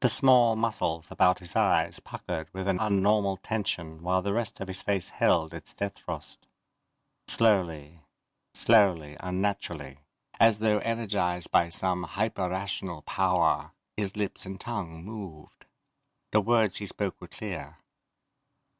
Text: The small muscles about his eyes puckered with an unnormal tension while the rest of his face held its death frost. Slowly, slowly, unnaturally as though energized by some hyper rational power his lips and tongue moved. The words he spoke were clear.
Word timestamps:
The 0.00 0.08
small 0.08 0.54
muscles 0.54 1.10
about 1.10 1.40
his 1.40 1.56
eyes 1.56 1.98
puckered 1.98 2.46
with 2.54 2.68
an 2.68 2.78
unnormal 2.78 3.38
tension 3.42 4.00
while 4.00 4.22
the 4.22 4.32
rest 4.32 4.60
of 4.60 4.68
his 4.68 4.80
face 4.80 5.08
held 5.08 5.52
its 5.52 5.74
death 5.74 5.98
frost. 5.98 6.46
Slowly, 7.26 7.98
slowly, 8.54 9.16
unnaturally 9.18 9.98
as 10.38 10.60
though 10.60 10.78
energized 10.78 11.50
by 11.50 11.70
some 11.70 12.04
hyper 12.04 12.48
rational 12.48 13.02
power 13.02 13.72
his 13.96 14.16
lips 14.16 14.46
and 14.46 14.60
tongue 14.60 15.02
moved. 15.04 15.66
The 16.30 16.40
words 16.40 16.76
he 16.76 16.86
spoke 16.86 17.20
were 17.20 17.26
clear. 17.26 17.76